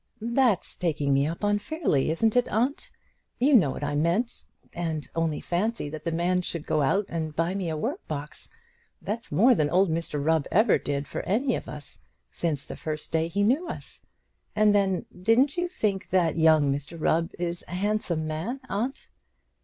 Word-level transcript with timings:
"That's 0.19 0.75
taking 0.77 1.13
me 1.13 1.27
up 1.27 1.43
unfairly; 1.43 2.09
isn't 2.09 2.35
it, 2.35 2.49
aunt? 2.49 2.89
You 3.37 3.53
know 3.53 3.69
what 3.69 3.83
I 3.83 3.93
meant; 3.93 4.47
and 4.73 5.07
only 5.15 5.39
fancy 5.39 5.89
that 5.89 6.05
the 6.05 6.11
man 6.11 6.41
should 6.41 6.65
go 6.65 6.81
out 6.81 7.05
and 7.07 7.35
buy 7.35 7.53
me 7.53 7.69
a 7.69 7.77
work 7.77 8.07
box. 8.07 8.49
That's 8.99 9.31
more 9.31 9.53
than 9.53 9.69
old 9.69 9.91
Mr 9.91 10.19
Rubb 10.25 10.47
ever 10.51 10.79
did 10.79 11.07
for 11.07 11.21
any 11.21 11.53
of 11.55 11.69
us, 11.69 11.99
since 12.31 12.65
the 12.65 12.75
first 12.75 13.11
day 13.11 13.27
he 13.27 13.43
knew 13.43 13.67
us. 13.69 14.01
And, 14.55 14.73
then, 14.73 15.05
didn't 15.21 15.55
you 15.55 15.67
think 15.67 16.09
that 16.09 16.35
young 16.35 16.73
Mr 16.73 16.99
Rubb 16.99 17.29
is 17.37 17.63
a 17.67 17.75
handsome 17.75 18.25
man, 18.25 18.59
aunt?" 18.69 19.07